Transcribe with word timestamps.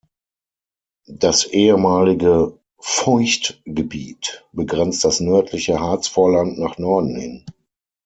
Das 1.05 1.45
ehemalige 1.45 2.57
Feuchtgebiet 2.79 4.47
begrenzt 4.51 5.05
das 5.05 5.19
nördliche 5.19 5.79
Harzvorland 5.79 6.57
nach 6.57 6.79
Norden 6.79 7.15
hin. 7.17 7.45